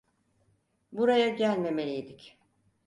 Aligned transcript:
Buraya 0.91 1.29
gelmemeliydik. 1.29 2.37